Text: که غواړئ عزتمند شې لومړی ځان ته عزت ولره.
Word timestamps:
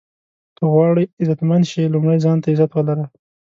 که 0.57 0.63
غواړئ 0.73 1.05
عزتمند 1.21 1.63
شې 1.71 1.91
لومړی 1.93 2.17
ځان 2.25 2.37
ته 2.43 2.47
عزت 2.53 2.71
ولره. 2.73 3.05